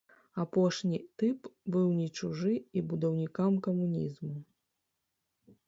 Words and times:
Апошні 0.43 0.99
тып 1.21 1.49
быў 1.75 1.91
не 1.99 2.07
чужы 2.21 2.53
і 2.81 2.85
будаўнікам 2.93 3.61
камунізму. 3.69 4.35